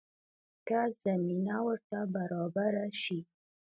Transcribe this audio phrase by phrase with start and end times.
[0.67, 3.19] که زمینه ورته برابره شي.